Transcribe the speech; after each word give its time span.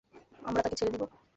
আমরা 0.39 0.61
তাকে 0.61 0.77
ছেড়ে 0.79 0.91
দিব? 0.93 1.03